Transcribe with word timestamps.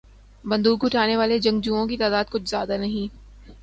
بندوق 0.43 0.85
اٹھانے 0.85 1.15
والے 1.17 1.37
جنگجوؤں 1.39 1.87
کی 1.87 1.97
تعداد 1.97 2.25
کچھ 2.31 2.49
زیادہ 2.49 2.77
نہیں۔ 2.77 3.07